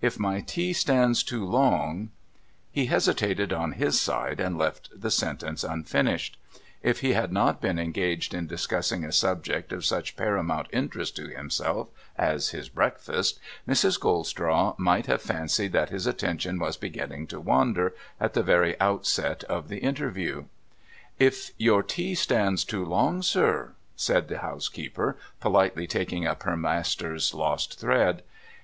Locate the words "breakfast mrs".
12.68-14.00